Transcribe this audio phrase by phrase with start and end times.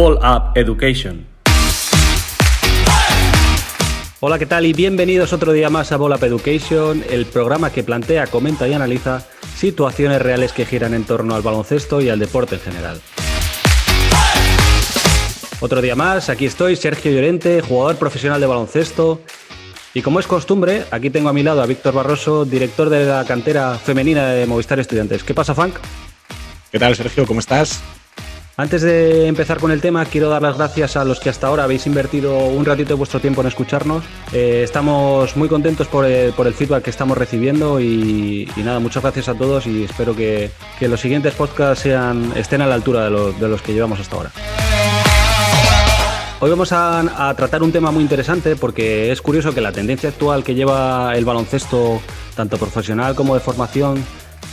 [0.00, 1.26] Ball Up Education.
[4.20, 4.64] Hola, ¿qué tal?
[4.64, 8.72] Y bienvenidos otro día más a Ball Up Education, el programa que plantea, comenta y
[8.72, 13.02] analiza situaciones reales que giran en torno al baloncesto y al deporte en general.
[15.60, 19.20] Otro día más, aquí estoy, Sergio Llorente, jugador profesional de baloncesto.
[19.92, 23.26] Y como es costumbre, aquí tengo a mi lado a Víctor Barroso, director de la
[23.26, 25.22] cantera femenina de Movistar Estudiantes.
[25.22, 25.74] ¿Qué pasa, Frank?
[26.72, 27.26] ¿Qué tal, Sergio?
[27.26, 27.82] ¿Cómo estás?
[28.60, 31.64] Antes de empezar con el tema, quiero dar las gracias a los que hasta ahora
[31.64, 34.04] habéis invertido un ratito de vuestro tiempo en escucharnos.
[34.34, 39.34] Eh, estamos muy contentos por el, feedback que estamos recibiendo y, nada, muchas gracias a
[39.34, 40.50] todos y espero que,
[40.82, 44.30] los siguientes podcasts sean, estén a la altura de, los que llevamos hasta ahora.
[46.40, 50.44] Hoy vamos a, tratar un tema muy interesante porque es curioso que la tendencia actual
[50.44, 52.02] que lleva el baloncesto,
[52.36, 54.04] tanto profesional como de formación,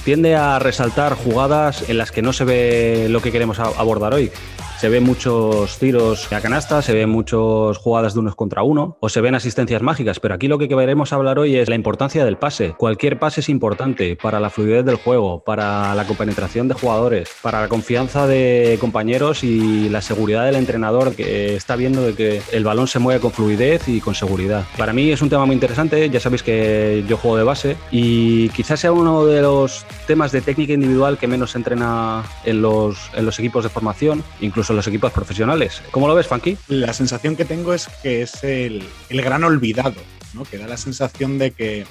[0.08, 4.32] tiende a resaltar jugadas en las que no se ve lo que queremos abordar hoy.
[4.80, 9.10] Se ven muchos tiros a canasta, se ven muchas jugadas de unos contra uno o
[9.10, 12.38] se ven asistencias mágicas, pero aquí lo que queremos hablar hoy es la importancia del
[12.38, 12.76] pase.
[12.78, 17.62] Cualquier pase es importante para la fluidez del juego, para la compenetración de jugadores, para
[17.62, 22.64] la confianza de compañeros y la seguridad del entrenador que está viendo de que el
[22.64, 24.64] balón se mueve con fluidez y con seguridad.
[24.78, 28.50] Para mí es un tema muy interesante, ya sabéis que yo juego de base y
[28.50, 33.10] quizás sea uno de los temas de técnica individual que menos se entrena en los,
[33.16, 35.82] en los equipos de formación, incluso en los equipos profesionales.
[35.91, 36.57] ¿Cómo lo ves, Funky?
[36.68, 40.01] La sensación que tengo es que es el, gran olvidado,
[40.34, 40.43] ¿no?
[40.43, 41.85] que da la sensación de que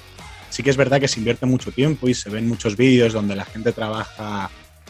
[0.49, 3.35] sí que es verdad que se invierte mucho tiempo y se ven muchos vídeos donde
[3.35, 4.49] la gente trabaja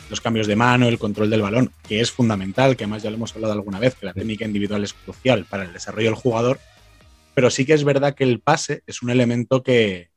[0.09, 3.17] los cambios de mano, el control del balón, que es fundamental, que además ya lo
[3.17, 6.59] hemos hablado alguna vez, que la técnica individual es crucial para el desarrollo del jugador,
[7.33, 10.09] pero sí que es verdad que el pase es un elemento que,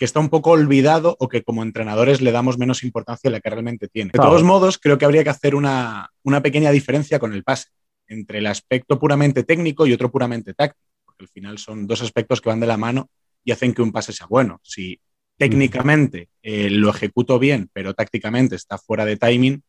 [0.00, 3.40] que está un poco olvidado o que como entrenadores le damos menos importancia a la
[3.40, 4.12] que realmente tiene.
[4.14, 6.10] De todos modos, creo que habría que hacer una,
[6.42, 7.68] pequeña diferencia con el pase
[8.08, 12.40] entre el aspecto puramente técnico y otro puramente táctico, porque al final son dos aspectos
[12.40, 13.10] que van de la mano
[13.44, 14.58] y hacen que un pase sea bueno.
[14.62, 14.98] Si
[15.36, 19.62] técnicamente eh, lo ejecuto bien, pero tácticamente está fuera de timing,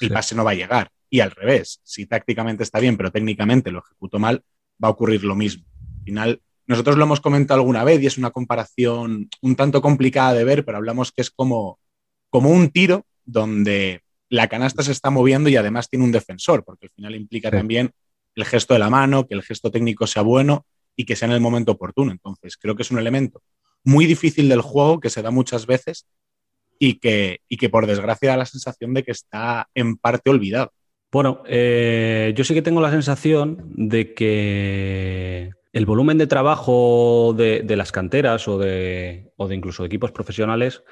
[0.00, 0.90] el pase no va a llegar.
[1.08, 4.44] Y al revés, si tácticamente está bien, pero técnicamente lo ejecuto mal,
[4.84, 5.64] va a ocurrir lo mismo.
[5.96, 10.34] Al final, nosotros lo hemos comentado alguna vez y es una comparación un tanto complicada
[10.34, 11.80] de ver, pero hablamos que es como,
[12.28, 16.86] como un tiro donde la canasta se está moviendo y además tiene un defensor, porque
[16.86, 17.90] al final implica también
[18.34, 21.34] el gesto de la mano, que el gesto técnico sea bueno y que sea en
[21.34, 22.12] el momento oportuno.
[22.12, 23.42] Entonces, creo que es un elemento
[23.82, 26.06] muy difícil del juego que se da muchas veces
[26.78, 30.72] y que, y que por desgracia da la sensación de que está en parte olvidado.
[31.10, 37.64] Bueno, eh, yo sí que tengo la sensación de que el volumen de trabajo de,
[37.76, 40.82] las canteras o de, incluso de equipos profesionales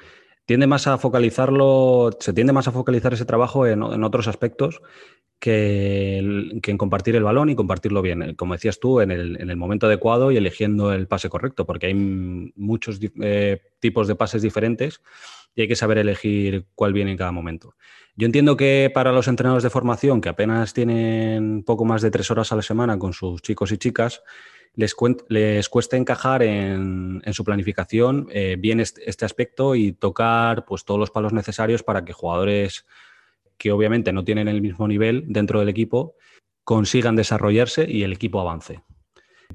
[0.45, 4.81] tiende más a focalizarlo, se tiende más a focalizar ese trabajo en, otros aspectos
[5.39, 8.33] que, en compartir el balón y compartirlo bien.
[8.35, 13.01] Como decías tú, en el, momento adecuado y eligiendo el pase correcto, porque hay muchos
[13.21, 15.01] eh, tipos de pases diferentes
[15.53, 17.75] y hay que saber elegir cuál viene en cada momento.
[18.15, 22.31] Yo entiendo que para los entrenadores de formación, que apenas tienen poco más de tres
[22.31, 24.23] horas a la semana con sus chicos y chicas,
[24.77, 24.93] les,
[25.69, 31.33] cuesta encajar en, su planificación eh, bien este, aspecto y tocar pues, todos los palos
[31.33, 32.85] necesarios para que jugadores
[33.57, 36.13] que obviamente no tienen el mismo nivel dentro del equipo
[36.63, 38.81] consigan desarrollarse y el equipo avance.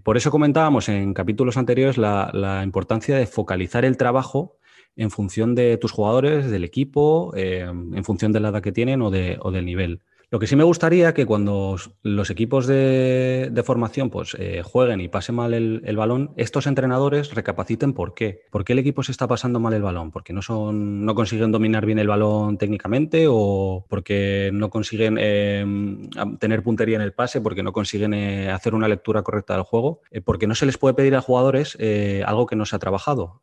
[0.03, 4.57] Por eso comentábamos en capítulos anteriores la, importancia de focalizar el trabajo
[4.97, 9.03] en función de tus jugadores, del equipo, eh, en función de la edad que tienen
[9.03, 10.03] o, de, o del nivel.
[10.33, 15.09] Lo que sí me gustaría que cuando los equipos de, formación pues, eh, jueguen y
[15.09, 18.41] pasen mal el, balón, estos entrenadores recapaciten por qué.
[18.51, 20.11] ¿Por qué el equipo se está pasando mal el balón?
[20.11, 26.09] ¿Porque no, son, no consiguen dominar bien el balón técnicamente o porque no consiguen em,
[26.39, 30.01] tener puntería en el pase, porque no consiguen eh, hacer una lectura correcta del juego?
[30.11, 31.77] Eh, porque no se les puede pedir a jugadores
[32.25, 33.43] algo que no se ha trabajado.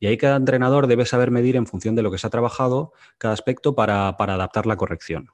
[0.00, 2.92] Y ahí cada entrenador debe saber medir en función de lo que se ha trabajado
[3.18, 5.30] cada aspecto para adaptar la corrección.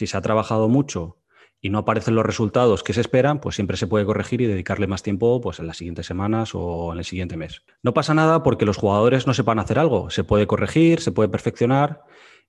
[0.00, 1.18] Si se ha trabajado mucho
[1.60, 4.86] y no aparecen los resultados que se esperan, pues siempre se puede corregir y dedicarle
[4.86, 7.64] más tiempo pues, en las siguientes semanas o en el siguiente mes.
[7.82, 10.08] No pasa nada porque los jugadores no sepan hacer algo.
[10.08, 12.00] Se puede corregir, se puede perfeccionar.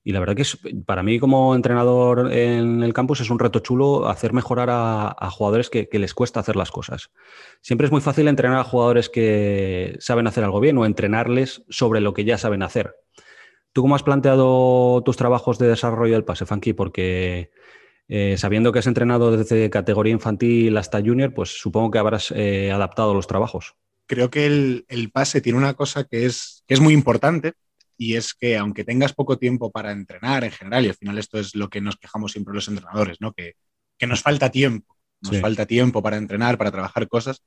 [0.01, 0.45] Y la verdad que
[0.85, 5.69] para mí como entrenador en el campus es un reto chulo hacer mejorar a, jugadores
[5.69, 7.11] que, les cuesta hacer las cosas.
[7.59, 11.99] Siempre es muy fácil entrenar a jugadores que saben hacer algo bien o entrenarles sobre
[11.99, 12.95] lo que ya saben hacer.
[13.73, 16.73] ¿Tú cómo has planteado tus trabajos de desarrollo del pase, Funky?
[16.73, 17.51] Porque
[18.13, 22.69] eh, sabiendo que has entrenado desde categoría infantil hasta junior, pues supongo que habrás eh,
[22.69, 23.75] adaptado los trabajos.
[24.05, 27.53] Creo que el, pase tiene una cosa que es, es muy importante
[27.97, 31.39] y es que aunque tengas poco tiempo para entrenar en general, y al final esto
[31.39, 33.31] es lo que nos quejamos siempre los entrenadores, ¿no?
[33.31, 33.53] que,
[33.97, 37.41] que nos falta tiempo, nos falta tiempo para entrenar, para trabajar cosas.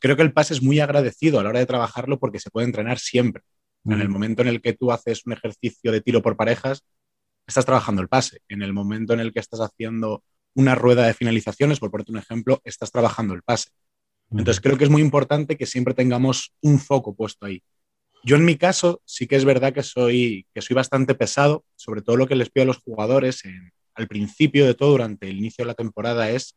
[0.00, 2.66] Creo que el pase es muy agradecido a la hora de trabajarlo porque se puede
[2.66, 3.44] entrenar siempre.
[3.86, 6.84] En el momento en el que tú haces un ejercicio de tiro por parejas,
[7.46, 8.40] estás trabajando el pase.
[8.48, 10.22] En el momento en el que estás haciendo
[10.54, 13.70] una rueda de finalizaciones, por ponerte un ejemplo, estás trabajando el pase.
[14.30, 17.62] Entonces creo que es muy importante que siempre tengamos un foco puesto ahí.
[18.22, 22.02] Yo en mi caso sí que es verdad que soy, que soy bastante pesado, sobre
[22.02, 23.42] todo lo que les pido a los jugadores
[23.94, 26.56] al principio de todo, durante el inicio de la temporada, es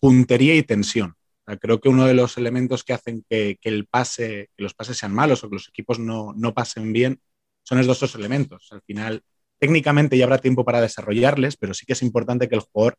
[0.00, 1.14] puntería y tensión.
[1.60, 5.14] Creo que uno de los elementos que hacen que, el pase, que los pases sean
[5.14, 7.20] malos o que los equipos no, no pasen bien
[7.62, 8.68] son esos dos elementos.
[8.70, 9.22] Al final,
[9.58, 12.96] técnicamente ya habrá tiempo para desarrollarles, pero sí que es importante que el jugador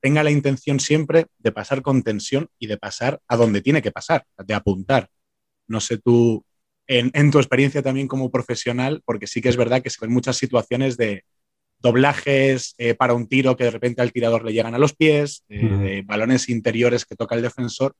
[0.00, 3.90] tenga la intención siempre de pasar con tensión y de pasar a donde tiene que
[3.90, 5.08] pasar, de apuntar.
[5.66, 6.44] No sé tú,
[6.86, 10.36] en, tu experiencia también como profesional, porque sí que es verdad que se ven muchas
[10.36, 11.24] situaciones de
[11.78, 15.44] doblajes eh, para un tiro que de repente al tirador le llegan a los pies,
[15.48, 17.94] eh, balones interiores que toca el defensor,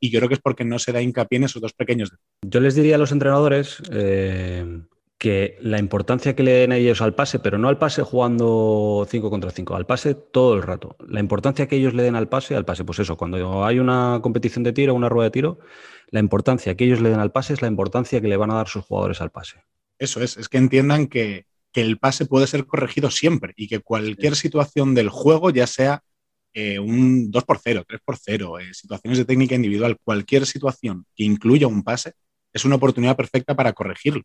[0.00, 2.12] y yo creo que es porque no se da hincapié en esos dos pequeños.
[2.42, 4.80] Yo les diría a los entrenadores eh,
[5.18, 9.06] que la importancia que le den a ellos al pase, pero no al pase jugando
[9.08, 10.96] 5 contra 5, al pase todo el rato.
[11.06, 14.20] La importancia que ellos le den al pase, al pase, pues eso, cuando hay una
[14.22, 15.58] competición de tiro, una rueda de tiro,
[16.10, 18.54] la importancia que ellos le den al pase es la importancia que le van a
[18.54, 19.64] dar sus jugadores al pase.
[19.98, 24.36] Eso es, es que entiendan que, el pase puede ser corregido siempre y que cualquier
[24.36, 26.02] situación del juego, ya sea
[26.52, 31.06] eh, un 2 por 0, 3 por 0, eh, situaciones de técnica individual, cualquier situación
[31.14, 32.14] que incluya un pase,
[32.52, 34.22] es una oportunidad perfecta para corregirlo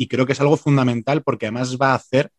[0.00, 2.30] y creo que es algo fundamental porque además va a hacer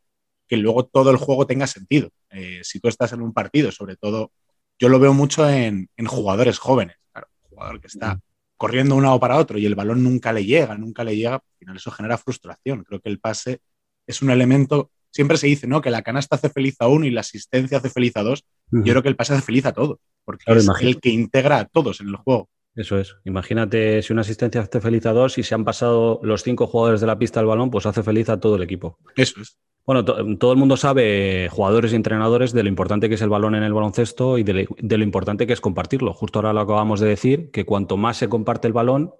[0.47, 2.09] que luego todo el juego tenga sentido.
[2.31, 4.31] Eh, si tú estás en un partido, sobre todo,
[4.79, 8.19] yo lo veo mucho en, jugadores jóvenes, claro, un jugador que está
[8.57, 11.35] corriendo de un lado para otro y el balón nunca le llega, nunca le llega,
[11.35, 12.83] al final eso genera frustración.
[12.83, 13.61] Creo que el pase
[14.07, 15.81] es un elemento, siempre se dice, ¿no?
[15.81, 18.45] Que la canasta hace feliz a uno y la asistencia hace feliz a dos.
[18.71, 21.65] Yo creo que el pase hace feliz a todos, porque es el que integra a
[21.65, 22.49] todos en el juego.
[22.75, 23.17] Eso es.
[23.25, 27.01] Imagínate si una asistencia hace feliz a dos y se han pasado los cinco jugadores
[27.01, 28.97] de la pista al balón, pues hace feliz a todo el equipo.
[29.15, 29.57] Eso es.
[29.83, 33.55] Bueno, todo el mundo sabe, jugadores y entrenadores, de lo importante que es el balón
[33.55, 36.13] en el baloncesto y de, lo importante que es compartirlo.
[36.13, 39.15] Justo ahora lo acabamos de decir, que cuanto más se comparte el balón,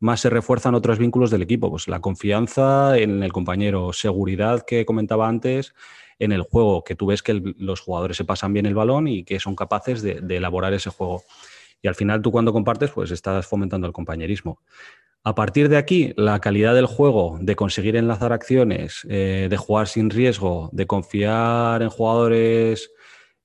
[0.00, 1.70] más se refuerzan otros vínculos del equipo.
[1.70, 5.74] Pues la confianza en el compañero, seguridad que comentaba antes,
[6.18, 9.22] en el juego, que tú ves que los jugadores se pasan bien el balón y
[9.22, 11.24] que son capaces de elaborar ese juego.
[11.86, 14.60] Y al final tú cuando compartes, pues estás fomentando el compañerismo.
[15.22, 19.86] A partir de aquí, la calidad del juego, de conseguir enlazar acciones, eh, de jugar
[19.86, 22.90] sin riesgo, de confiar en jugadores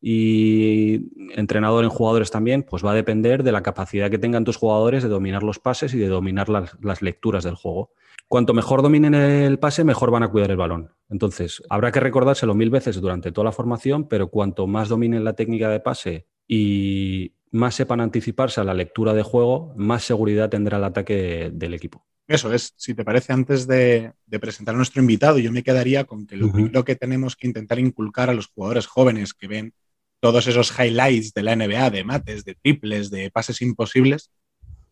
[0.01, 4.57] y entrenador en jugadores también, pues va a depender de la capacidad que tengan tus
[4.57, 7.91] jugadores de dominar los pases y de dominar las, las lecturas del juego.
[8.27, 10.95] Cuanto mejor dominen el pase, mejor van a cuidar el balón.
[11.09, 15.33] Entonces, habrá que recordárselo mil veces durante toda la formación, pero cuanto más dominen la
[15.33, 20.77] técnica de pase y, más sepan anticiparse a la lectura de juego, más seguridad tendrá
[20.77, 22.05] el ataque del equipo.
[22.27, 26.25] Eso es, si te parece, antes de, presentar a nuestro invitado, yo me quedaría con
[26.25, 29.73] que lo que tenemos que intentar inculcar a los jugadores jóvenes que ven
[30.21, 34.31] todos esos highlights de la NBA, de mates, de triples, de pases imposibles,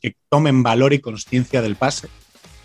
[0.02, 2.10] que tomen valor y conciencia del pase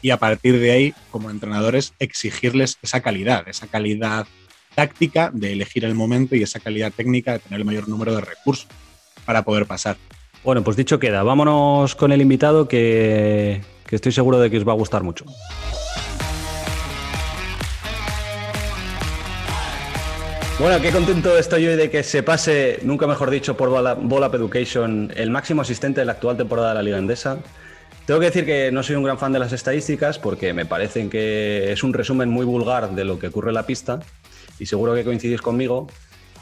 [0.05, 4.27] y a partir de ahí, como entrenadores, exigirles esa calidad, esa calidad
[4.75, 8.21] táctica de elegir el momento y esa calidad técnica de tener el mayor número de
[8.21, 8.69] recursos
[9.25, 9.97] para poder pasar.
[10.45, 14.73] Bueno, pues dicho queda, vámonos con el invitado que, estoy seguro de que os va
[14.73, 15.25] a gustar mucho.
[20.59, 25.13] Bueno, qué contento estoy hoy de que se pase, nunca mejor dicho, por Bola Education,
[25.17, 27.39] el máximo asistente de la actual temporada de la Liga Endesa.
[28.07, 31.09] Tengo que decir que no soy un gran fan de las estadísticas porque me parecen
[31.09, 34.01] que es un resumen muy vulgar de lo que ocurre en la pista
[34.59, 35.87] y seguro que coincidís conmigo,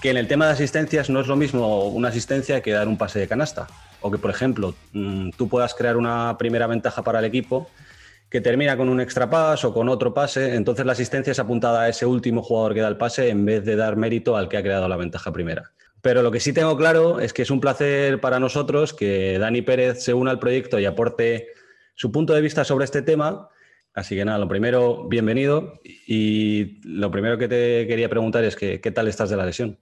[0.03, 2.99] que en el tema de asistencias no es lo mismo una asistencia que dar un
[2.99, 3.69] pase de canasta.
[4.01, 7.71] O que, por ejemplo, mm, tú puedas crear una primera ventaja para el equipo
[8.29, 11.83] que termina con un extra pass o con otro pase, entonces la asistencia es apuntada
[11.83, 14.57] a ese último jugador que da el pase en vez de dar mérito al que
[14.57, 15.71] ha creado la ventaja primera.
[16.01, 19.63] Pero lo que sí tengo claro es que es un placer para nosotros que Dani
[19.63, 21.49] Pérez se una al proyecto y aporte
[21.95, 23.51] su punto de vista sobre este tema.
[23.95, 25.81] Así que nada, lo primero, bienvenido.
[25.85, 29.79] Y lo primero que te quería preguntar es que, qué tal estás de la lesión.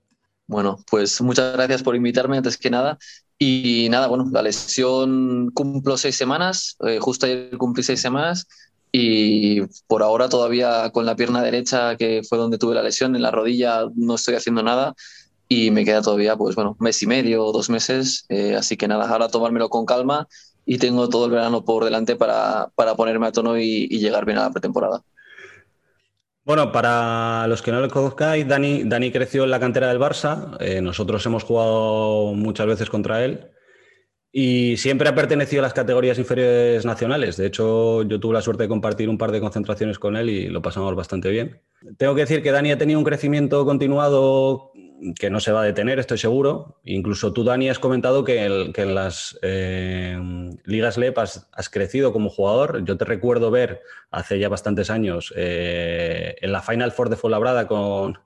[0.50, 2.98] Bueno, pues muchas gracias por invitarme antes que nada.
[3.38, 8.48] Y nada, bueno, la lesión cumplo seis semanas, eh, justo ayer cumplí seis semanas
[8.90, 13.22] y por ahora todavía con la pierna derecha, que fue donde tuve la lesión, en
[13.22, 14.94] la rodilla no estoy haciendo nada
[15.48, 18.24] y me queda todavía, pues bueno, mes y medio o dos meses.
[18.28, 20.26] Eh, así que nada, ahora tomármelo con calma
[20.66, 24.38] y tengo todo el verano por delante para, para ponerme a tono y llegar bien
[24.38, 25.04] a la pretemporada.
[26.44, 30.56] Bueno, para los que no lo conozcáis, Dani, creció en la cantera del Barça.
[30.60, 33.50] Eh, nosotros hemos jugado muchas veces contra él.
[34.32, 37.36] Y siempre ha pertenecido a las categorías inferiores nacionales.
[37.36, 40.48] De hecho, yo tuve la suerte de compartir un par de concentraciones con él y
[40.48, 41.60] lo pasamos bastante bien.
[41.98, 44.69] Tengo que decir que Dani ha tenido un crecimiento continuado
[45.18, 46.80] que no se va a detener, estoy seguro.
[46.84, 50.18] Incluso tú, Dani, has comentado que, en las eh,
[50.64, 52.84] ligas LEP has, crecido como jugador.
[52.84, 57.66] Yo te recuerdo ver hace ya bastantes años eh, en la Final Four de Fuenlabrada
[57.66, 58.18] con,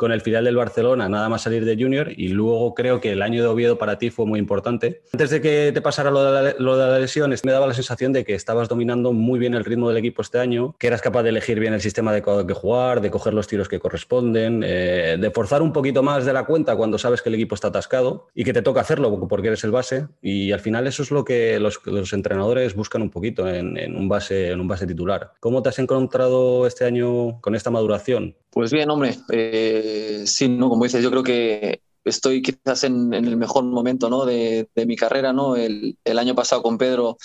[0.00, 3.20] con el final del Barcelona, nada más salir de Junior, y luego creo que el
[3.20, 5.02] año de Oviedo para ti fue muy importante.
[5.12, 8.34] Antes de que te pasara lo de, la, lesión, me daba la sensación de que
[8.34, 11.60] estabas dominando muy bien el ritmo del equipo este año, que eras capaz de elegir
[11.60, 15.60] bien el sistema de que jugar, de coger los tiros que corresponden, eh, de forzar
[15.60, 18.54] un poquito más de la cuenta cuando sabes que el equipo está atascado y que
[18.54, 20.06] te toca hacerlo porque eres el base.
[20.22, 21.78] Y al final eso es lo que los,
[22.14, 25.32] entrenadores buscan un poquito en, en, un base, en un base titular.
[25.40, 28.34] ¿Cómo te has encontrado este año con esta maduración?
[28.50, 29.89] Pues bien, hombre, eh,
[30.26, 30.68] sí, ¿no?
[30.68, 34.24] Como dices, yo creo que estoy quizás en, el mejor momento ¿no?
[34.24, 35.56] de, mi carrera, ¿no?
[35.56, 37.16] El, año pasado con Pedro,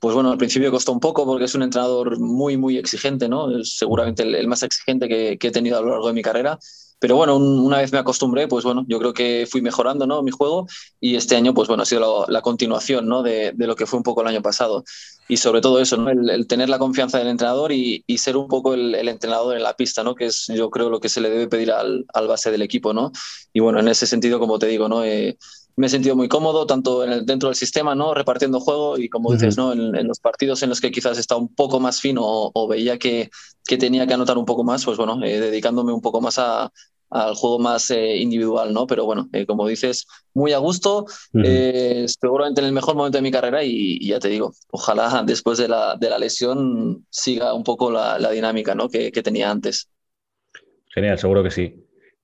[0.00, 3.48] pues bueno, al principio costó un poco porque es un entrenador muy, muy exigente, ¿no?
[3.64, 6.58] Seguramente el, más exigente que, he tenido a lo largo de mi carrera.
[7.04, 10.22] Pero bueno, una vez me acostumbré, pues bueno, yo creo que fui mejorando ¿no?
[10.22, 10.66] mi juego
[10.98, 13.22] y este año, pues bueno, ha sido la, continuación ¿no?
[13.22, 14.84] de, de, lo que fue un poco el año pasado.
[15.28, 16.08] Y sobre todo eso, ¿no?
[16.08, 19.64] el, tener la confianza del entrenador y, y ser un poco el, el, entrenador en
[19.64, 20.14] la pista, ¿no?
[20.14, 22.94] que es yo creo lo que se le debe pedir al, al base del equipo.
[22.94, 23.12] ¿no?
[23.52, 25.04] Y bueno, en ese sentido, como te digo, ¿no?
[25.04, 25.36] Eh,
[25.76, 28.14] me he sentido muy cómodo, tanto en el, dentro del sistema, ¿no?
[28.14, 29.72] repartiendo juego y como dices, ¿no?
[29.72, 32.96] En, en, los partidos en los que quizás estaba un poco más fino o, veía
[32.98, 33.30] que,
[33.66, 36.70] que, tenía que anotar un poco más, pues bueno, eh, dedicándome un poco más a,
[37.14, 38.88] al juego más eh, individual, ¿no?
[38.88, 40.04] Pero bueno, eh, como dices,
[40.34, 44.28] muy a gusto, eh, seguramente en el mejor momento de mi carrera y, ya te
[44.28, 48.88] digo, ojalá después de la, de la lesión siga un poco la, la dinámica ¿no?
[48.88, 49.88] que, que, tenía antes.
[50.92, 51.74] Genial, seguro que sí.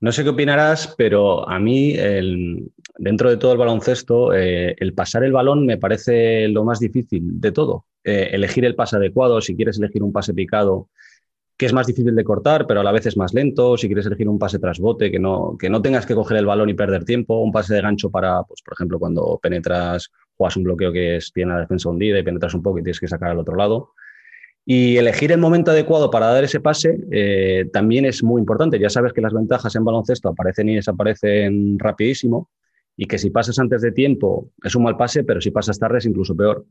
[0.00, 5.22] No sé qué opinarás, pero a mí, el, dentro de todo el baloncesto, el pasar
[5.22, 7.84] el balón me parece lo más difícil de todo.
[8.02, 10.88] elegir el pase adecuado, si quieres elegir un pase picado,
[11.60, 13.76] que es más difícil de cortar, pero a la vez es más lento.
[13.76, 16.46] Si quieres elegir un pase tras bote, que no, que no tengas que coger el
[16.46, 20.56] balón y perder tiempo, un pase de gancho para, pues, por ejemplo, cuando penetras, juegas
[20.56, 23.08] un bloqueo que es, tiene la defensa hundida y penetras un poco y tienes que
[23.08, 23.90] sacar al otro lado.
[24.64, 28.78] Y elegir el momento adecuado para dar ese pase eh, también es muy importante.
[28.78, 32.48] Ya sabes que las ventajas en baloncesto aparecen y desaparecen rapidísimo
[32.96, 35.98] y que si pasas antes de tiempo es un mal pase, pero si pasas tarde
[35.98, 36.64] es incluso peor.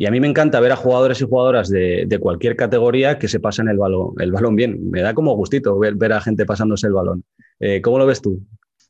[0.00, 3.38] Y a mí me encanta ver a jugadores y jugadoras de, cualquier categoría que se
[3.38, 4.88] pasen el balón, el balón bien.
[4.90, 7.22] Me da como gustito ver, ver a gente pasándose el balón.
[7.58, 8.40] Eh, ¿Cómo lo ves tú?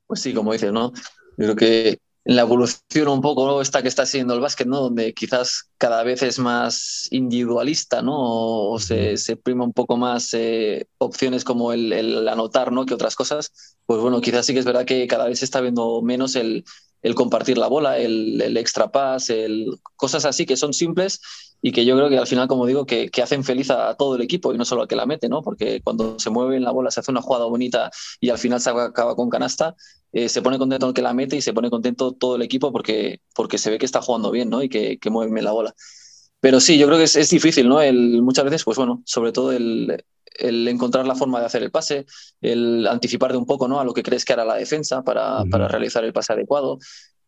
[0.06, 0.92] Pues sí, como dices, ¿no?
[1.36, 3.60] Yo creo que la evolución un poco ¿no?
[3.60, 4.82] esta que está siendo el básquet, ¿no?
[4.82, 8.14] Donde quizás cada vez es más individualista, ¿no?
[8.70, 12.86] O, se, se, prima un poco más eh, opciones como el, el, anotar, ¿no?
[12.86, 13.76] Que otras cosas.
[13.84, 16.64] Pues bueno, quizás sí que es verdad que cada vez se está viendo menos el,
[17.02, 21.20] el compartir la bola, el, el extra pass, el, cosas así que son simples
[21.62, 24.16] y que yo creo que al final, como digo, que, que, hacen feliz a todo
[24.16, 25.42] el equipo y no solo al que la mete, ¿no?
[25.42, 28.60] Porque cuando se mueve en la bola, se hace una jugada bonita y al final
[28.60, 29.74] se acaba con canasta,
[30.12, 32.72] eh, se pone contento el que la mete y se pone contento todo el equipo
[32.72, 34.62] porque, porque se ve que está jugando bien, ¿no?
[34.62, 35.74] Y que, que mueve la bola.
[36.40, 37.82] Pero sí, yo creo que es, es difícil, ¿no?
[37.82, 40.02] El, muchas veces, pues bueno, sobre todo el,
[40.40, 42.06] el encontrar la forma de hacer el pase,
[42.40, 43.80] el anticipar de un poco ¿no?
[43.80, 46.78] a lo que crees que hará la defensa para, para realizar el pase adecuado.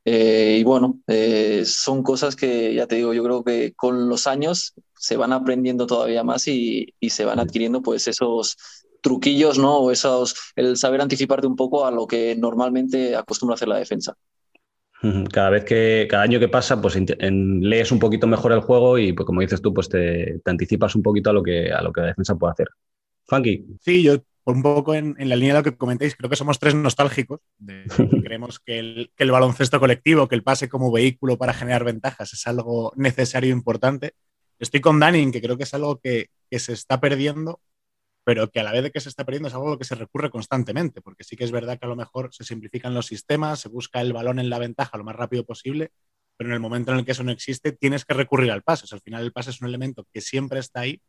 [0.05, 4.27] Eh, y bueno, eh, son cosas que ya te digo, yo creo que con los
[4.27, 8.57] años se van aprendiendo todavía más y, y se van adquiriendo pues esos
[9.01, 9.79] truquillos, ¿no?
[9.79, 14.17] O esos, el saber anticiparte un poco a lo que normalmente acostumbra hacer la defensa.
[15.33, 19.13] Cada vez que, cada año que pasa, pues lees un poquito mejor el juego y,
[19.13, 21.93] pues, como dices tú, pues te, te, anticipas un poquito a lo que a lo
[21.93, 22.69] que la defensa puede hacer.
[23.27, 23.65] Funky.
[23.81, 26.75] Sí, yo un poco en, la línea de lo que comentéis, creo que somos tres
[26.75, 27.41] nostálgicos.
[28.25, 32.33] creemos que el, que el, baloncesto colectivo, que el pase como vehículo para generar ventajas
[32.33, 34.15] es algo necesario e importante.
[34.59, 37.61] Estoy con Dani que creo que es algo que, que, se está perdiendo,
[38.25, 39.85] pero que a la vez de que se está perdiendo es algo a lo que
[39.85, 43.07] se recurre constantemente, porque sí que es verdad que a lo mejor se simplifican los
[43.07, 45.91] sistemas, se busca el balón en la ventaja lo más rápido posible,
[46.37, 48.85] pero en el momento en el que eso no existe, tienes que recurrir al pase.
[48.85, 51.01] O sea, al final el pase es un elemento que siempre está ahí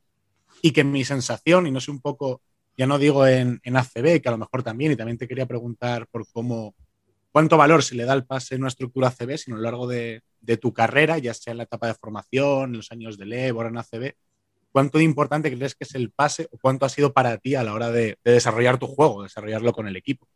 [0.61, 2.41] y que mi sensación, y no sé un poco,
[2.77, 5.45] ya no digo en, en, ACB, que a lo mejor también, y también te quería
[5.45, 6.73] preguntar por cómo,
[7.31, 9.87] cuánto valor se le da al pase en una estructura ACB, sino a lo largo
[9.87, 13.25] de, de, tu carrera, ya sea en la etapa de formación, en los años de
[13.25, 14.13] LEV, ahora en ACB,
[14.71, 17.63] ¿cuánto de importante crees que es el pase o cuánto ha sido para ti a
[17.63, 20.27] la hora de, de desarrollar tu juego, desarrollarlo con el equipo?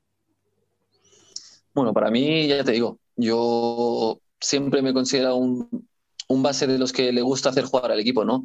[1.74, 5.88] Bueno, para mí, ya te digo, yo siempre me considero un,
[6.28, 8.44] un base de los que le gusta hacer jugar al equipo, ¿no?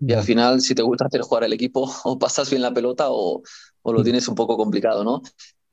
[0.00, 3.06] Y al final, si te gusta hacer jugar al equipo, o pasas bien la pelota
[3.10, 3.42] o,
[3.82, 5.22] o lo tienes un poco complicado, ¿no?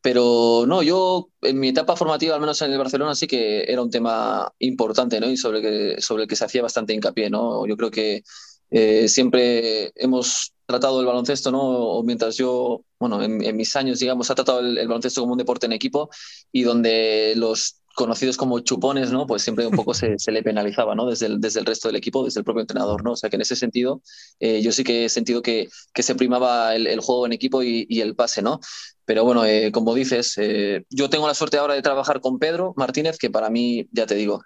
[0.01, 3.83] Pero no, yo en mi etapa formativa, al menos en el Barcelona, sí que era
[3.83, 5.29] un tema importante, ¿no?
[5.29, 7.67] Y sobre, que, sobre el que se hacía bastante hincapié, ¿no?
[7.67, 8.23] Yo creo que
[8.71, 11.61] eh, siempre hemos tratado el baloncesto, ¿no?
[11.61, 15.67] O mientras yo, bueno, en, mis años, digamos, ha tratado el, baloncesto como un deporte
[15.67, 16.09] en equipo
[16.51, 19.27] y donde los conocidos como chupones, ¿no?
[19.27, 21.05] Pues siempre un poco se, le penalizaba, ¿no?
[21.05, 23.11] Desde el, desde el resto del equipo, desde el propio entrenador, ¿no?
[23.13, 24.01] O sea que en ese sentido,
[24.39, 28.01] eh, yo sí que he sentido que, que se primaba el, juego en equipo y,
[28.01, 28.59] el pase, ¿no?
[29.05, 32.73] Pero bueno, eh, como dices, eh, yo tengo la suerte ahora de trabajar con Pedro
[32.77, 34.43] Martínez, que para mí, ya te digo,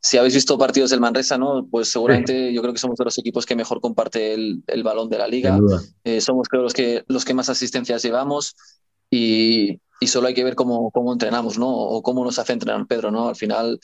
[0.00, 1.66] si habéis visto partidos del Manresa, ¿no?
[1.70, 5.08] Pues seguramente yo creo que somos de los equipos que mejor comparte el, el balón
[5.08, 5.58] de la liga.
[6.20, 8.54] somos creo los que, los que más asistencias llevamos.
[9.10, 11.68] Y, y solo hay que ver cómo, cómo entrenamos, ¿no?
[11.68, 13.28] O cómo nos hace entrenar Pedro, ¿no?
[13.28, 13.78] Al final,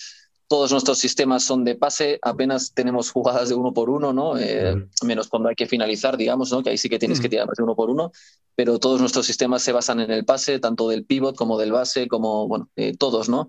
[0.53, 4.37] todos nuestros sistemas son de pase, apenas tenemos jugadas de uno por uno, ¿no?
[4.39, 6.63] Eh, menos cuando hay que finalizar, digamos, ¿no?
[6.63, 8.13] Que ahí sí que tienes que tirar más de uno por uno,
[8.55, 12.07] pero todos nuestros sistemas se basan en el pase, tanto del pivot como del base,
[12.07, 13.49] como, bueno, eh, todos, ¿no?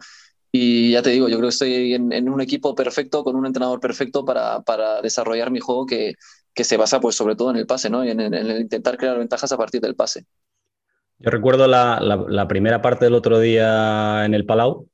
[0.50, 3.82] Y ya te digo, yo creo que estoy en, un equipo perfecto, con un entrenador
[3.82, 6.14] perfecto para, para desarrollar mi juego que,
[6.54, 8.06] que, se basa, pues, sobre todo en el pase, ¿no?
[8.06, 10.26] Y en, en el intentar crear ventajas a partir del pase.
[11.20, 14.88] Yo recuerdo la, primera parte del otro día en el Palau,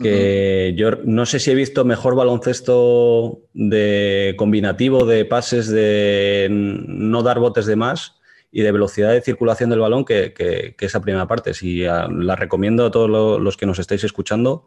[0.00, 7.22] que yo no sé si he visto mejor baloncesto de combinativo de pases de no
[7.22, 8.14] dar botes de más
[8.50, 11.54] y de velocidad de circulación del balón que, esa primera parte.
[11.54, 14.66] Si la recomiendo a todos los que nos estáis escuchando.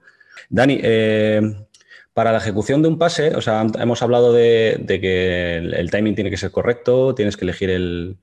[0.50, 1.42] Dani, eh,
[2.14, 6.30] para la ejecución de un pase, o sea, hemos hablado de, que el, timing tiene
[6.30, 8.18] que ser correcto, tienes que elegir el,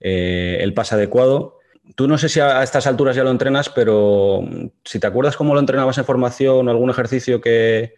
[0.00, 1.58] eh, el pase adecuado.
[1.96, 5.36] Tú no sé si a estas alturas ya lo entrenas, pero mm, si te acuerdas
[5.36, 7.94] cómo lo entrenabas en formación o algún ejercicio que,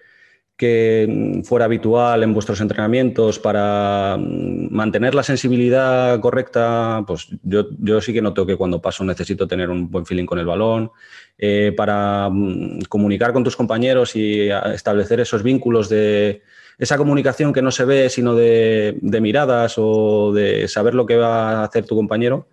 [0.57, 8.01] que fuera habitual en vuestros entrenamientos para mm, mantener la sensibilidad correcta, pues yo, yo
[8.01, 10.91] sí que noto que cuando paso necesito tener un buen feeling con el balón,
[11.39, 16.43] eh, para mm, comunicar con tus compañeros y establecer esos vínculos de
[16.79, 21.61] esa comunicación que no se ve sino de miradas o de saber lo que va
[21.61, 22.49] a hacer tu compañero.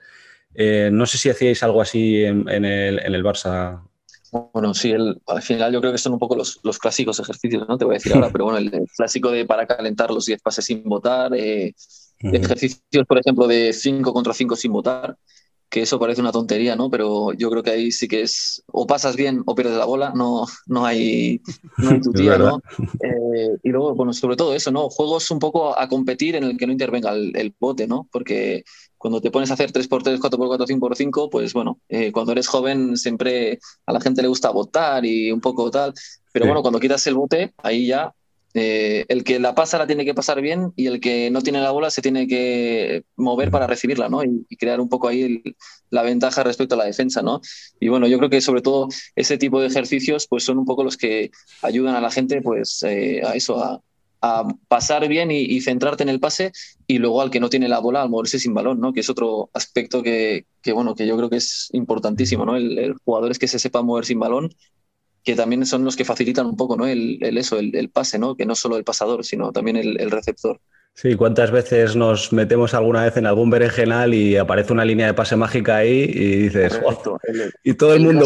[0.56, 3.82] Eh, no sé si hacíais algo así en, el, en el, Barça.
[4.54, 7.78] Bueno, sí, al final yo creo que son un poco los, los, clásicos ejercicios, ¿no?
[7.78, 10.66] Te voy a decir ahora, pero bueno, el, clásico de para calentar los 10 pases
[10.66, 11.74] sin votar, eh,
[12.20, 15.18] ejercicios, por ejemplo, de 5 contra 5 sin votar,
[15.72, 16.90] que eso parece una tontería, ¿no?
[16.90, 20.12] Pero yo creo que ahí sí que es o pasas bien o pierdes la bola,
[20.14, 21.42] no, no hay,
[21.78, 22.62] no hay tutía, ¿no?
[23.00, 24.90] Eh, y luego, bueno, sobre todo eso, ¿no?
[24.90, 28.10] Juegos un poco a competir en el que no intervenga el, el bote, ¿no?
[28.12, 28.66] Porque
[28.98, 33.60] cuando te pones a hacer 3x3, 4x4, 5x5, pues bueno, eh, cuando eres joven siempre
[33.86, 35.94] a la gente le gusta votar y un poco tal,
[36.34, 38.14] pero bueno, cuando quitas el bote, ahí ya
[38.54, 41.62] eh, el que la pasa la tiene que pasar bien y el que no tiene
[41.62, 44.24] la bola se tiene que mover para recibirla, ¿no?
[44.24, 45.42] Y, crear un poco ahí
[45.90, 47.42] la ventaja respecto a la defensa, ¿no?
[47.80, 50.84] Y bueno, yo creo que sobre todo ese tipo de ejercicios pues son un poco
[50.84, 53.82] los que ayudan a la gente pues eh, a eso, a,
[54.68, 56.52] pasar bien y, centrarte en el pase
[56.86, 58.94] y luego al que no tiene la bola al moverse sin balón, ¿no?
[58.94, 62.56] Que es otro aspecto que, bueno, que yo creo que es importantísimo, ¿no?
[62.56, 64.50] El, jugador es que se sepa mover sin balón,
[65.24, 66.88] que también son los que facilitan un poco, ¿no?
[66.88, 68.36] El, eso, el, pase, ¿no?
[68.36, 70.60] Que no solo el pasador, sino también el receptor.
[70.94, 75.14] Sí, ¿cuántas veces nos metemos alguna vez en algún berenjenal y aparece una línea de
[75.14, 76.80] pase mágica ahí y dices,
[77.64, 78.26] y todo el, mundo,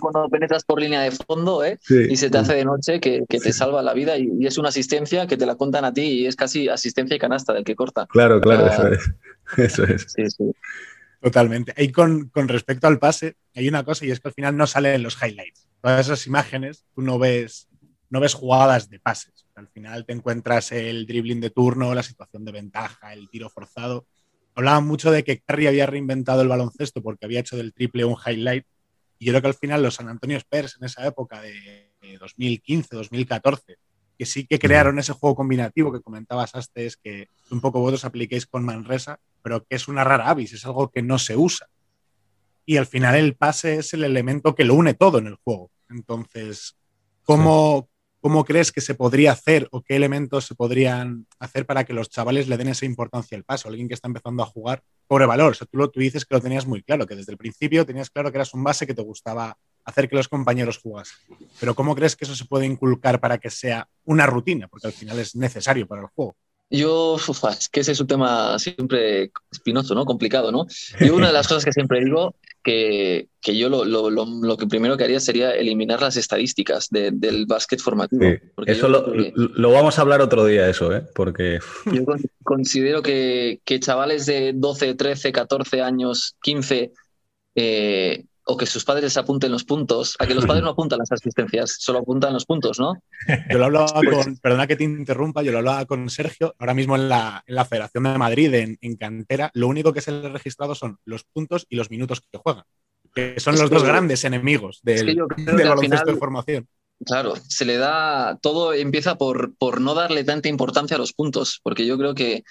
[0.00, 1.78] Cuando penetras por línea de fondo ¿eh?
[1.88, 5.26] y se te hace de noche que, te salva la vida y, es una asistencia
[5.26, 8.06] que te la contan a ti y es casi asistencia y canasta del que corta.
[8.06, 9.10] Claro, claro, eso es.
[9.58, 10.06] Eso es.
[10.08, 10.50] Sí, sí.
[11.20, 11.72] Totalmente.
[11.76, 14.66] Ahí con, con respecto al pase, hay una cosa y es que al final no
[14.66, 15.65] salen los highlights.
[15.86, 17.68] Todas esas imágenes, tú no ves
[18.10, 19.46] no ves jugadas de pases.
[19.54, 24.04] Al final te encuentras el dribbling de turno, la situación de ventaja, el tiro forzado.
[24.56, 28.16] Hablaban mucho de que Curry había reinventado el baloncesto porque había hecho del triple un
[28.16, 28.66] highlight.
[29.20, 32.96] Y yo creo que al final los San Antonio Spurs en esa época de 2015,
[32.96, 33.76] 2014,
[34.18, 38.44] que sí que crearon ese juego combinativo que comentabas antes, que un poco vosotros apliquéis
[38.46, 41.68] con Manresa, pero que es una rara avis, es algo que no se usa.
[42.68, 45.70] Y al final el pase es el elemento que lo une todo en el juego.
[45.88, 46.76] Entonces,
[47.22, 47.88] ¿cómo,
[48.26, 52.10] ¿Cómo crees que se podría hacer o qué elementos se podrían hacer para que los
[52.10, 53.68] chavales le den esa importancia al paso?
[53.68, 55.52] Alguien que está empezando a jugar, pobre valor.
[55.52, 57.86] O sea, tú, lo, tú dices que lo tenías muy claro, que desde el principio
[57.86, 61.16] tenías claro que eras un base que te gustaba hacer que los compañeros jugasen.
[61.60, 64.66] Pero ¿cómo crees que eso se puede inculcar para que sea una rutina?
[64.66, 66.34] Porque al final es necesario para el juego.
[66.68, 70.04] Yo, es que ese es un tema siempre espinoso, ¿no?
[70.04, 70.66] Complicado, ¿no?
[71.00, 74.66] Y una de las cosas que siempre digo que, que yo lo, lo, lo, que
[74.66, 78.24] primero que haría sería eliminar las estadísticas del básquet formativo.
[78.66, 81.04] eso lo, vamos a hablar otro día, eso, ¿eh?
[81.14, 81.60] Porque...
[81.92, 82.04] Yo
[82.42, 86.92] considero que, que chavales de 12, 13, 14 años, 15,
[87.54, 91.10] eh, o que sus padres apunten los puntos, a que los padres no apuntan las
[91.10, 92.94] asistencias, solo apuntan los puntos, ¿no?
[93.50, 96.94] Yo lo hablaba con, perdona que te interrumpa, yo lo hablaba con Sergio, ahora mismo
[96.94, 100.26] en la, en la Federación de Madrid, en, en, Cantera, lo único que se le
[100.26, 102.64] ha registrado son los puntos y los minutos que juegan,
[103.12, 106.68] que son los dos grandes enemigos del, del baloncesto de formación.
[107.04, 111.60] Claro, se le da, todo empieza por, por no darle tanta importancia a los puntos,
[111.62, 112.44] porque yo creo que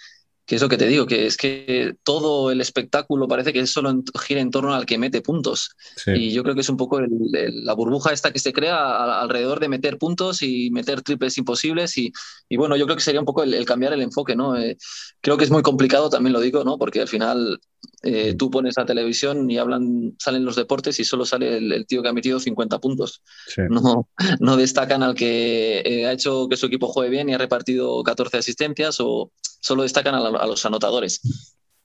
[0.46, 4.04] que es lo que te digo, que es que todo el espectáculo parece que solo
[4.24, 5.72] gira en torno al que mete puntos.
[6.06, 9.70] Y yo creo que es un poco la burbuja esta que se crea alrededor de
[9.70, 11.98] meter puntos y meter triples imposibles.
[11.98, 12.12] Y,
[12.56, 14.56] bueno, yo creo que sería un poco el, cambiar el enfoque, ¿no?
[14.56, 14.78] Eh,
[15.20, 16.78] creo que es muy complicado, también lo digo, ¿no?
[16.78, 17.60] Porque al final
[18.04, 22.04] eh, tú pones la televisión y hablan, salen los deportes y solo sale el, tío
[22.04, 23.24] que ha metido 50 puntos.
[23.70, 27.40] No, no destacan al que eh, ha hecho que su equipo juegue bien y ha
[27.40, 29.32] repartido 14 asistencias o
[29.66, 31.22] solo destacan a, los anotadores.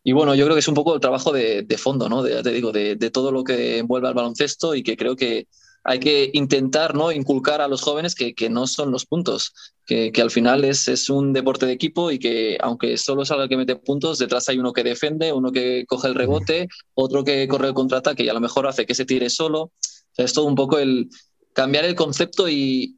[0.04, 2.22] Y bueno, yo creo que es un poco el trabajo de, fondo, ¿no?
[2.22, 5.48] De, te digo, de, todo lo que envuelve al baloncesto y que creo que
[5.82, 7.10] hay que intentar ¿no?
[7.10, 9.54] inculcar a los jóvenes que, no son los puntos,
[9.86, 13.48] que, al final es, es, un deporte de equipo y que aunque solo salga el
[13.48, 17.48] que mete puntos, detrás hay uno que defiende, uno que coge el rebote, otro que
[17.48, 19.62] corre el contraataque y a lo mejor hace que se tire solo.
[19.62, 19.72] O
[20.12, 21.08] sea, es todo un poco el,
[21.52, 22.96] cambiar el concepto y,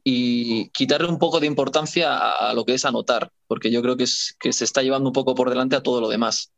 [0.73, 4.35] quitarle un poco de importancia a, lo que es anotar, porque yo creo que, es,
[4.39, 6.51] que se está llevando un poco por delante a todo lo demás.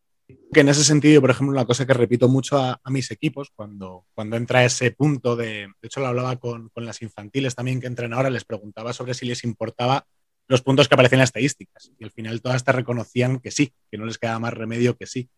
[0.52, 4.06] Que en ese sentido, por ejemplo, una cosa que repito mucho a, mis equipos, cuando,
[4.14, 7.88] cuando entra ese punto de, de hecho lo hablaba con, con las infantiles también que
[7.88, 10.06] entran ahora, les preguntaba sobre si les importaba
[10.48, 11.92] los puntos que aparecen en las estadísticas.
[12.00, 15.06] Y al final todas te reconocían que sí, que no les quedaba más remedio que
[15.06, 15.30] sí.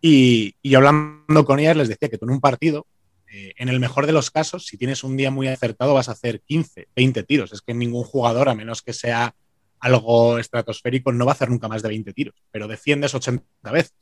[0.00, 2.86] Y, y hablando con ellas les decía que tú en un partido
[3.30, 6.12] eh, en el mejor de los casos, si tienes un día muy acertado, vas a
[6.12, 7.52] hacer 15, 20 tiros.
[7.52, 9.34] Es que ningún jugador, a menos que sea
[9.80, 12.34] algo estratosférico, no va a hacer nunca más de 20 tiros.
[12.50, 13.94] Pero defiendes 80 veces,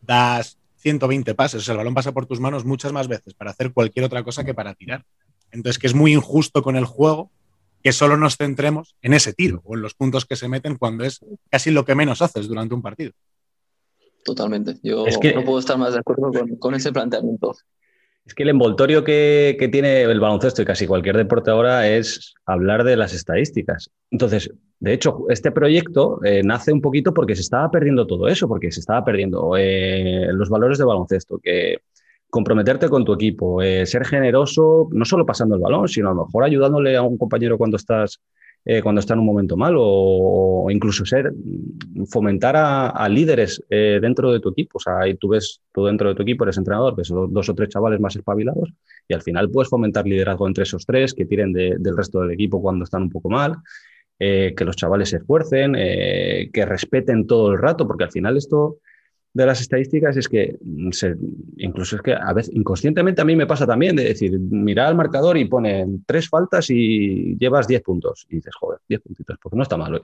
[0.00, 4.04] das 120 pases, el balón pasa por tus manos muchas más veces para hacer cualquier
[4.04, 5.04] otra cosa que para tirar.
[5.50, 7.30] Entonces, que es muy injusto con el juego
[7.82, 11.04] que solo nos centremos en ese tiro o en los puntos que se meten cuando
[11.04, 13.12] es casi lo que menos haces durante un partido.
[14.24, 14.78] Totalmente.
[14.82, 17.54] Yo no puedo estar más de acuerdo con, con ese planteamiento.
[18.26, 22.82] Es que el envoltorio que, tiene el baloncesto y casi cualquier deporte ahora es hablar
[22.84, 23.90] de las estadísticas.
[24.10, 28.48] Entonces, de hecho, este proyecto eh, nace un poquito porque se estaba perdiendo todo eso,
[28.48, 31.78] porque se estaba perdiendo eh, los valores de baloncesto, que
[32.30, 36.24] comprometerte con tu equipo, eh, ser generoso, no solo pasando el balón, sino a lo
[36.24, 38.20] mejor ayudándole a un compañero cuando estás
[38.66, 41.32] eh, cuando está en un momento malo o, incluso ser,
[42.06, 44.78] fomentar a, líderes eh, dentro de tu equipo.
[44.78, 47.54] O sea, ahí tú ves, tú dentro de tu equipo eres entrenador, ves dos o
[47.54, 48.72] tres chavales más espabilados
[49.06, 52.62] y al final puedes fomentar liderazgo entre esos tres que tiren del resto del equipo
[52.62, 53.56] cuando están un poco mal.
[54.18, 58.78] Eh, que los chavales se esfuercen, que respeten todo el rato, porque al final esto,
[59.34, 60.90] de las estadísticas es que mm,
[61.58, 64.94] incluso es que a veces inconscientemente a mí me pasa también de decir, mira al
[64.94, 68.26] marcador y pone tres faltas y llevas 10 puntos.
[68.30, 70.02] Y dices, joder, 10 puntitos, porque no está mal hoy.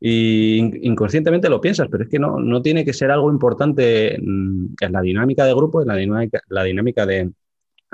[0.00, 4.76] Y inconscientemente lo piensas, pero es que no, no tiene que ser algo importante en
[4.78, 7.32] la dinámica de grupo, en la dinámica, la dinámica de,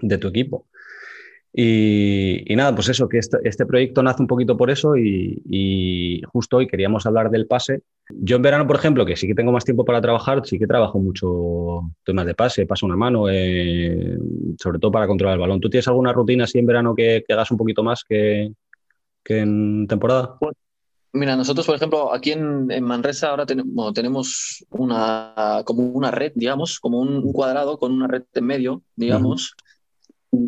[0.03, 0.66] de tu equipo.
[1.57, 6.57] Y, nada, pues eso, que este, este, proyecto nace un poquito por eso y, justo
[6.57, 7.83] hoy queríamos hablar del pase.
[8.11, 10.67] Yo en verano, por ejemplo, que sí que tengo más tiempo para trabajar, sí que
[10.67, 14.19] trabajo mucho temas de pase, paso una mano, eh,
[14.59, 15.61] sobre todo para controlar el balón.
[15.61, 18.51] ¿Tú tienes alguna rutina así en verano que, hagas un poquito más que,
[19.27, 20.37] en temporada?
[20.40, 20.57] Pues,
[21.12, 26.81] mira, nosotros, por ejemplo, aquí en, Manresa ahora tenemos, tenemos una, como una red, digamos,
[26.81, 29.55] como un, cuadrado con una red en medio, digamos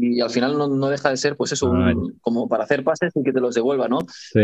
[0.00, 1.72] y al final no, no, deja de ser, pues eso,
[2.20, 3.98] como para hacer pases y que te los devuelva, ¿no?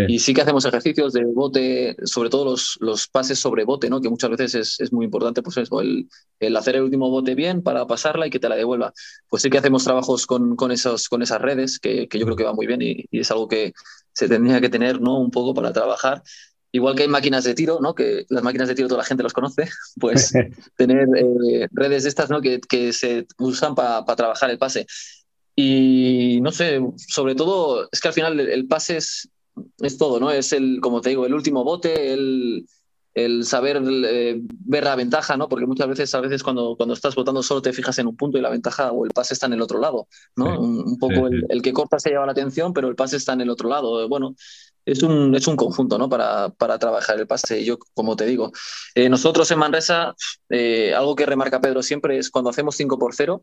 [0.09, 4.01] Y sí que hacemos ejercicios de bote, sobre todo los, los pases sobre bote, ¿no?
[4.01, 6.09] Que muchas veces es, es muy importante, pues eso, el,
[6.41, 8.93] el, hacer el último bote bien para pasarla y que te la devuelva.
[9.29, 12.37] Pues sí que hacemos trabajos con, con, esos, con esas redes, que, que yo creo
[12.37, 13.73] que va muy bien y, y, es algo que
[14.13, 15.19] se tendría que tener, ¿no?
[15.19, 16.23] Un poco para trabajar.
[16.75, 17.95] Igual que hay máquinas de tiro, ¿no?
[17.95, 19.69] Que las máquinas de tiro toda la gente los conoce,
[20.01, 20.33] pues
[20.77, 22.41] tener eh, redes de estas, ¿no?
[22.41, 24.87] Que, que se usan para trabajar el pase.
[25.55, 29.29] Y no sé, sobre todo, es que al final el, pase es,
[29.81, 30.31] es, todo, ¿no?
[30.31, 32.67] Es el, como te digo, el último bote, el,
[33.15, 35.49] el saber eh, ver la ventaja, ¿no?
[35.49, 38.39] Porque muchas veces, a veces cuando, cuando estás votando solo te fijas en un punto
[38.39, 40.59] y la ventaja o el pase está en el otro lado, ¿no?
[40.59, 43.43] un, poco el, el, que corta se lleva la atención, pero el pase está en
[43.43, 44.09] el otro lado.
[44.09, 44.35] Bueno,
[44.85, 46.09] es un, es un conjunto, ¿no?
[46.09, 47.65] Para, para trabajar el pase.
[47.65, 48.53] Yo, como te digo,
[48.95, 50.15] eh, nosotros en Manresa,
[50.49, 53.43] eh, algo que remarca Pedro siempre es cuando hacemos 5 por 0,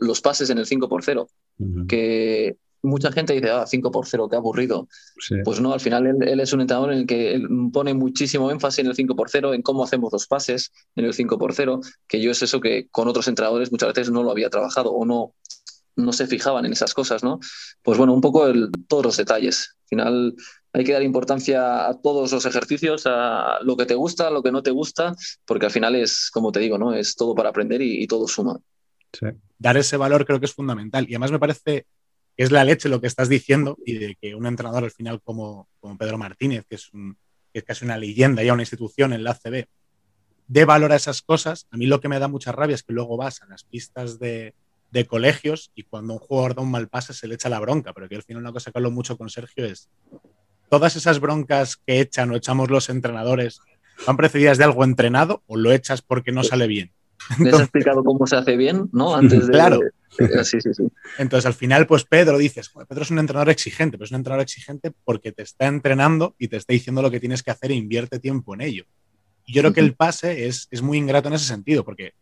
[0.00, 1.28] los pases en el 5 por 0,
[1.88, 4.88] que mucha gente dice, ah, 5 por 0, qué aburrido.
[5.44, 8.86] Pues no, al final él, es un entrenador en el que pone muchísimo énfasis en
[8.86, 12.20] el 5 por 0, en cómo hacemos los pases en el 5 por 0, que
[12.20, 15.34] yo es eso que con otros entrenadores muchas veces no lo había trabajado o no,
[15.96, 17.40] no se fijaban en esas cosas, ¿no?
[17.82, 19.76] Pues bueno, un poco el, todos los detalles.
[19.84, 20.34] Al final
[20.72, 24.42] hay que dar importancia a todos los ejercicios, a lo que te gusta, a lo
[24.42, 26.92] que no te gusta, porque al final es, como te digo, ¿no?
[26.92, 28.58] Es todo para aprender y, todo suma.
[29.58, 31.04] Dar ese valor creo que es fundamental.
[31.08, 31.86] Y además me parece
[32.36, 35.68] es la leche lo que estás diciendo y de que un entrenador al final como,
[35.80, 39.30] como Pedro Martínez, que es, que es casi una leyenda ya, una institución en la
[39.30, 39.66] ACB,
[40.48, 41.66] dé valor a esas cosas.
[41.70, 44.18] A mí lo que me da mucha rabia es que luego vas a las pistas
[44.18, 44.54] de,
[44.90, 47.92] de colegios y cuando un jugador da un mal pase se le echa la bronca,
[47.92, 49.88] pero que al final una cosa que hablo mucho con Sergio es
[50.68, 53.60] todas esas broncas que echan o echamos los entrenadores
[54.06, 56.92] van precedidas de algo entrenado o lo echas porque no sale bien.
[57.38, 59.14] Les he explicado cómo se hace bien, ¿no?
[59.16, 59.80] Antes de, claro,
[60.44, 60.84] Sí, sí, sí.
[61.18, 64.42] Entonces, al final, pues Pedro dices, Pedro es un entrenador exigente, pero es un entrenador
[64.42, 67.74] exigente porque te está entrenando y te está diciendo lo que tienes que hacer e
[67.74, 68.84] invierte tiempo en ello.
[69.46, 72.12] Y yo creo que el pase es, es muy ingrato en ese sentido, porque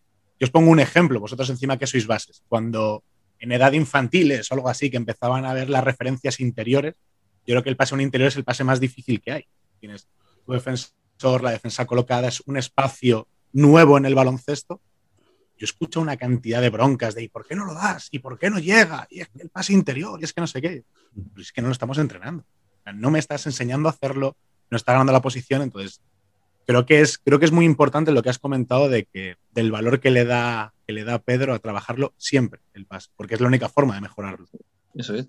[0.41, 3.05] yo os pongo un ejemplo, vosotros encima que sois bases, cuando
[3.39, 6.95] en edad infantiles o algo así, que empezaban a ver las referencias interiores,
[7.47, 9.45] yo creo que el pase a un interior es el pase más difícil que hay.
[9.81, 10.09] Tienes
[10.47, 14.81] tu defensor, la defensa colocada, es un espacio nuevo en el baloncesto
[15.57, 18.09] yo escucho una cantidad de broncas de ¿y por qué no lo das?
[18.11, 19.07] ¿y por qué no llega?
[19.11, 20.85] y es que el pase interior, y es que no sé qué.
[21.15, 22.45] Pero es que no lo estamos entrenando.
[22.95, 24.37] no me estás enseñando a hacerlo,
[24.71, 26.01] no está ganando la posición, entonces
[26.67, 29.71] creo que es, creo que es muy importante lo que has comentado de que, del
[29.71, 33.41] valor que le, da, que le da Pedro a trabajarlo siempre el pase, porque es
[33.41, 34.47] la única forma de mejorarlo.
[34.95, 35.29] Eso es.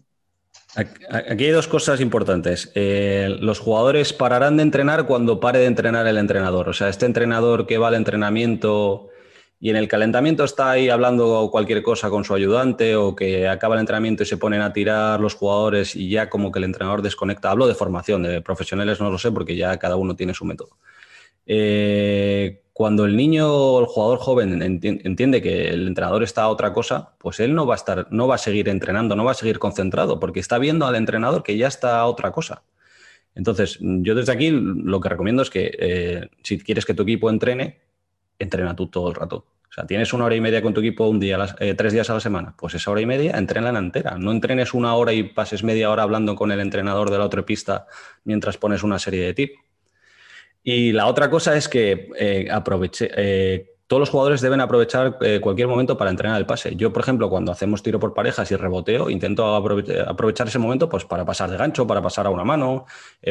[0.75, 2.71] Aquí hay dos cosas importantes.
[2.73, 6.67] Eh, los jugadores pararán de entrenar cuando pare de entrenar el entrenador.
[6.69, 9.09] O sea, este entrenador que va al entrenamiento
[9.63, 13.75] y en el calentamiento está ahí hablando cualquier cosa con su ayudante o que acaba
[13.75, 17.01] el entrenamiento y se ponen a tirar los jugadores y ya como que el entrenador
[17.01, 17.49] desconecta.
[17.49, 20.77] Hablo de formación, de profesionales no lo sé porque ya cada uno tiene su método.
[21.45, 26.73] Eh, cuando el niño o el jugador joven entiende que el entrenador está a otra
[26.73, 29.35] cosa, pues él no va a estar, no va a seguir entrenando, no va a
[29.35, 32.63] seguir concentrado, porque está viendo al entrenador que ya está a otra cosa.
[33.33, 37.29] Entonces, yo desde aquí lo que recomiendo es que eh, si quieres que tu equipo
[37.29, 37.79] entrene,
[38.39, 39.45] entrena tú todo el rato.
[39.73, 42.07] O sea, tienes una hora y media con tu equipo un día, eh, tres días
[42.11, 44.19] a la semana, pues esa hora y media entrena la entera.
[44.19, 47.43] No entrenes una hora y pases media hora hablando con el entrenador de la otra
[47.43, 47.87] pista
[48.23, 49.53] mientras pones una serie de tips.
[50.61, 55.67] Y la otra cosa es que eh, aproveche, eh, todos los jugadores deben aprovechar cualquier
[55.67, 56.75] momento para entrenar el pase.
[56.75, 61.03] Yo, por ejemplo, cuando hacemos tiro por parejas y reboteo, intento aprovechar ese momento pues,
[61.03, 62.85] para pasar de gancho, para pasar a una mano,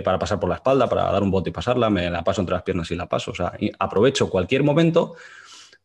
[0.04, 2.54] para pasar por la espalda, para dar un bote y pasarla, me la paso entre
[2.54, 3.30] las piernas y la paso.
[3.30, 5.14] O sea, aprovecho cualquier momento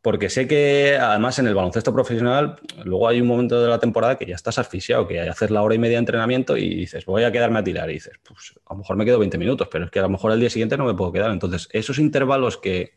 [0.02, 4.18] porque sé que además en el baloncesto profesional luego hay un momento de la temporada
[4.18, 7.24] que ya estás asfixiado, que haces la hora y media de entrenamiento y dices, voy
[7.24, 9.86] a quedarme a tirar y dices, pues a lo mejor me quedo 20 minutos, pero
[9.86, 11.32] es que a lo mejor el día siguiente no me puedo quedar.
[11.32, 12.94] Entonces, esos intervalos que,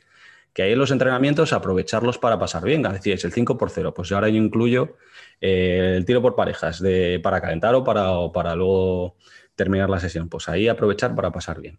[0.58, 2.84] hay en los entrenamientos, aprovecharlos para pasar bien.
[2.86, 3.94] Es el 5 por 0.
[3.94, 4.96] Pues ahora yo incluyo
[5.40, 9.16] eh, el tiro por parejas de, para calentar o para, para luego
[9.54, 10.28] terminar la sesión.
[10.28, 11.78] Pues ahí aprovechar para pasar bien.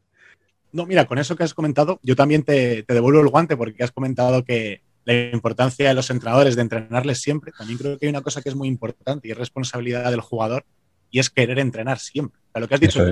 [0.71, 3.91] No, mira, con eso que has comentado, yo también te devuelvo el guante porque has
[3.91, 8.21] comentado que la importancia de los entrenadores de entrenarles siempre, también creo que hay una
[8.21, 10.65] cosa que es muy importante y es responsabilidad del jugador
[11.09, 12.39] y es querer entrenar siempre.
[12.53, 13.03] O lo que has dicho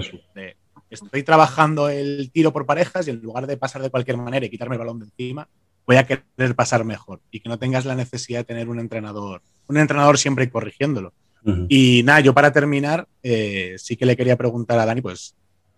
[0.90, 4.50] estoy trabajando el tiro por parejas y en lugar de pasar de cualquier manera y
[4.50, 5.48] quitarme el balón de encima,
[5.86, 9.42] voy a querer pasar mejor y que no tengas la necesidad de tener un entrenador,
[9.68, 11.14] un entrenador siempre corrigiéndolo.
[11.70, 15.36] Y nada, yo para terminar, eh, sí que le quería preguntar a Dani, pues,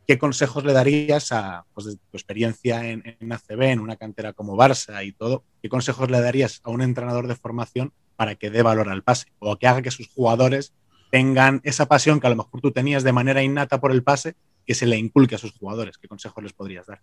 [0.08, 4.56] ¿qué consejos le darías a pues, tu experiencia en, en, ACB, en una cantera como
[4.56, 5.44] Barça y todo?
[5.62, 9.28] ¿Qué consejos le darías a un entrenador de formación para que dé valor al pase
[9.40, 10.74] o que haga que sus jugadores
[11.12, 14.36] tengan esa pasión que a lo mejor tú tenías de manera innata por el pase,
[14.66, 15.98] que se le inculque a sus jugadores?
[15.98, 17.02] ¿Qué consejos les podrías dar?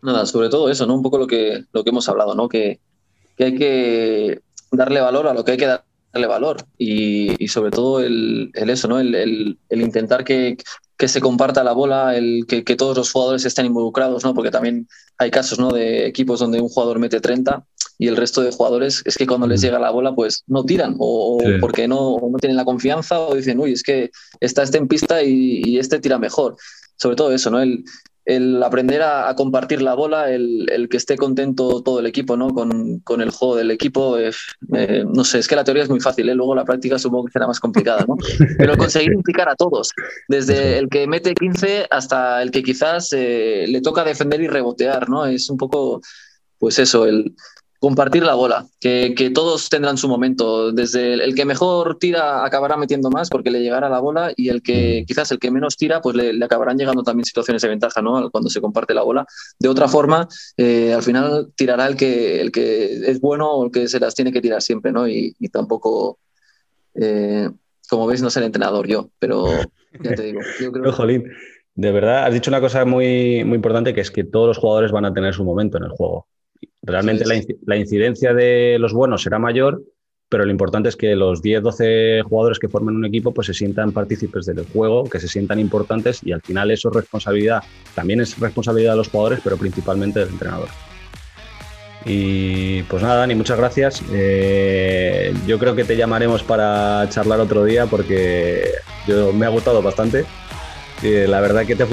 [0.00, 0.94] Nada, sobre todo eso, ¿no?
[0.94, 2.48] Un poco lo que, lo que hemos hablado, ¿no?
[2.48, 2.80] Que,
[3.38, 8.50] hay que darle valor a lo que hay que darle valor y, sobre todo el,
[8.54, 8.98] eso, ¿no?
[8.98, 10.56] el, intentar que,
[10.98, 14.34] que se comparta la bola, el que, todos los jugadores estén involucrados, ¿no?
[14.34, 15.70] Porque también hay casos, ¿no?
[15.70, 17.64] De equipos donde un jugador mete 30
[17.98, 20.96] y el resto de jugadores es que cuando les llega la bola, pues no tiran
[20.98, 24.88] o, porque no, no, tienen la confianza o dicen, uy, es que está este en
[24.88, 26.56] pista y, y este tira mejor.
[26.96, 27.60] Sobre todo eso, ¿no?
[27.60, 27.84] El,
[28.28, 32.50] el aprender a, compartir la bola, el, que esté contento todo el equipo ¿no?
[32.50, 34.18] con, el juego del equipo.
[34.18, 34.32] Eh,
[35.06, 36.34] no sé, es que la teoría es muy fácil, ¿eh?
[36.34, 38.16] luego la práctica supongo que será más complicada, ¿no?
[38.58, 39.92] pero conseguir implicar a todos,
[40.28, 45.08] desde el que mete 15 hasta el que quizás eh, le toca defender y rebotear,
[45.08, 45.24] ¿no?
[45.24, 46.02] Es un poco,
[46.58, 47.34] pues eso, el,
[47.78, 50.72] compartir la bola, que, todos tendrán su momento.
[50.72, 54.62] Desde el, que mejor tira acabará metiendo más porque le llegará la bola y el
[54.62, 58.30] que quizás el que menos tira, pues le, acabarán llegando también situaciones de ventaja, ¿no?
[58.30, 59.26] Cuando se comparte la bola.
[59.58, 63.70] De otra forma, eh, al final tirará el que, el que es bueno o el
[63.70, 65.06] que se las tiene que tirar siempre, ¿no?
[65.08, 66.18] Y, tampoco,
[66.94, 67.48] eh,
[67.88, 69.46] como veis, no ser entrenador yo, pero
[70.02, 70.40] ya te digo.
[70.60, 70.92] Yo creo...
[70.92, 71.24] Jolín.
[71.74, 74.90] De verdad, has dicho una cosa muy, muy importante, que es que todos los jugadores
[74.90, 76.26] van a tener su momento en el juego.
[76.82, 77.24] Realmente
[77.66, 79.82] la, incidencia de los buenos será mayor,
[80.28, 83.54] pero lo importante es que los 10, 12 jugadores que formen un equipo pues se
[83.54, 87.62] sientan partícipes del juego, que se sientan importantes y al final eso es responsabilidad,
[87.94, 90.68] también es responsabilidad de los jugadores, pero principalmente del entrenador.
[92.04, 94.02] Y pues nada, Dani, muchas gracias.
[94.12, 98.70] Eh, yo creo que te llamaremos para charlar otro día porque
[99.06, 100.24] yo, me ha gustado bastante.
[101.02, 101.84] Y la verdad que te,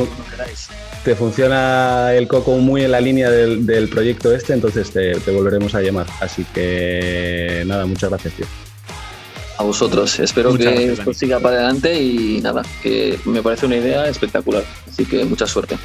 [1.05, 5.81] te funciona el coco muy en la línea del, proyecto este, entonces te, volveremos a
[5.81, 6.07] llamar.
[6.19, 8.45] Así que nada, muchas gracias, tío.
[9.57, 14.09] A vosotros, espero que esto siga para adelante y nada, que me parece una idea
[14.09, 14.63] espectacular.
[14.89, 15.77] Así que mucha suerte.